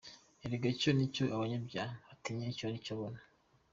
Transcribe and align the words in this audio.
Erega 0.43 0.69
ngo 0.73 1.03
icyo 1.07 1.23
umunyabyaha 1.33 1.95
atinya 2.13 2.45
ni 2.69 2.81
cyo 2.85 2.91
abona! 2.95 3.19